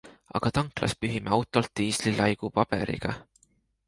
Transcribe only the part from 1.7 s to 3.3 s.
diisli laigu paberiga.